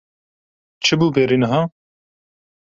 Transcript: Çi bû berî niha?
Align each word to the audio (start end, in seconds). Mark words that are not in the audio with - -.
Çi 0.83 0.93
bû 0.99 1.07
berî 1.15 1.37
niha? 1.41 1.61